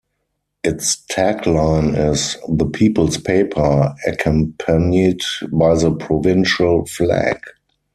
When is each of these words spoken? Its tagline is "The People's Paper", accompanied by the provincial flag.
Its 0.63 0.97
tagline 1.11 1.95
is 2.11 2.35
"The 2.49 2.65
People's 2.65 3.19
Paper", 3.19 3.93
accompanied 4.07 5.21
by 5.53 5.75
the 5.75 5.95
provincial 5.95 6.87
flag. 6.87 7.37